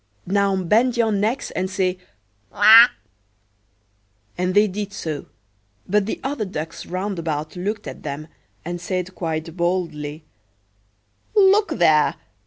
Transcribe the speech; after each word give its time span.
Now 0.25 0.55
bend 0.55 0.97
your 0.97 1.11
necks 1.11 1.51
and 1.51 1.69
say 1.69 1.99
'Quack!'"And 2.49 4.55
they 4.55 4.67
did 4.67 4.93
so: 4.93 5.27
but 5.87 6.07
the 6.07 6.19
other 6.23 6.43
ducks 6.43 6.87
round 6.87 7.19
about 7.19 7.55
looked 7.55 7.85
at 7.85 8.01
them, 8.01 8.27
and 8.65 8.81
said 8.81 9.13
quite 9.13 9.55
boldly,—"Look 9.55 11.69
there! 11.77 12.15